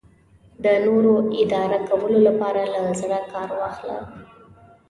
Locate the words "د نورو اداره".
0.63-1.79